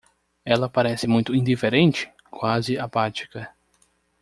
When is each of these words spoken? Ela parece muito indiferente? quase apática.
Ela 0.43 0.67
parece 0.67 1.05
muito 1.05 1.31
indiferente? 1.35 2.11
quase 2.31 2.75
apática. 2.75 3.51